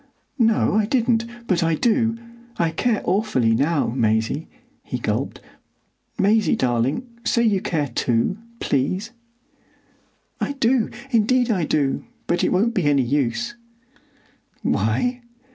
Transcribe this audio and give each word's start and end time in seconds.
"No, 0.39 0.73
I 0.73 0.87
didn't; 0.87 1.27
but 1.45 1.61
I 1.61 1.75
do,—I 1.75 2.71
care 2.71 3.01
awfully 3.05 3.53
now, 3.53 3.89
Maisie," 3.89 4.47
he 4.83 4.97
gulped,—"Maisie, 4.97 6.55
darling, 6.55 7.07
say 7.23 7.43
you 7.43 7.61
care 7.61 7.87
too, 7.87 8.39
please." 8.59 9.11
"I 10.39 10.53
do, 10.53 10.89
indeed 11.11 11.51
I 11.51 11.65
do; 11.65 12.03
but 12.25 12.43
it 12.43 12.51
won't 12.51 12.73
be 12.73 12.85
any 12.85 13.03
use." 13.03 13.53
"Why?" 14.63 15.21